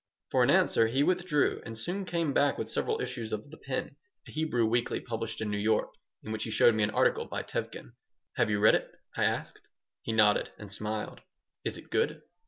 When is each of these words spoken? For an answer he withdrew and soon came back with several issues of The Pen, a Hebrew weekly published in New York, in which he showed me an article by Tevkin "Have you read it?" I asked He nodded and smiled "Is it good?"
For 0.31 0.41
an 0.41 0.49
answer 0.49 0.87
he 0.87 1.03
withdrew 1.03 1.61
and 1.63 1.77
soon 1.77 2.05
came 2.05 2.33
back 2.33 2.57
with 2.57 2.71
several 2.71 2.99
issues 2.99 3.31
of 3.31 3.51
The 3.51 3.57
Pen, 3.57 3.97
a 4.27 4.31
Hebrew 4.31 4.65
weekly 4.65 4.99
published 4.99 5.41
in 5.41 5.51
New 5.51 5.59
York, 5.59 5.93
in 6.23 6.31
which 6.31 6.43
he 6.43 6.49
showed 6.49 6.73
me 6.73 6.81
an 6.81 6.89
article 6.89 7.25
by 7.25 7.43
Tevkin 7.43 7.91
"Have 8.35 8.49
you 8.49 8.59
read 8.59 8.73
it?" 8.73 8.89
I 9.15 9.25
asked 9.25 9.61
He 10.01 10.11
nodded 10.11 10.49
and 10.57 10.71
smiled 10.71 11.21
"Is 11.63 11.77
it 11.77 11.91
good?" 11.91 12.23